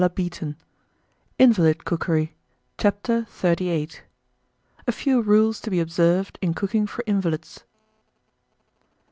[1.37, 2.33] INVALID COOKERY.
[2.79, 3.89] CHAPTER XXXVIII.
[4.87, 7.63] A FEW RULES TO BE OBSERVED IN COOKING FOR INVALIDS.